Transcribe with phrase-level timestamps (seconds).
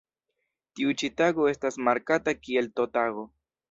[0.79, 3.33] Tiu ĉi tago estas markata kiel T-Tago.